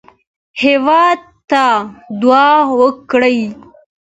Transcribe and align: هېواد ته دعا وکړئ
هېواد 0.61 1.19
ته 1.49 1.63
دعا 2.21 2.49
وکړئ 2.79 3.39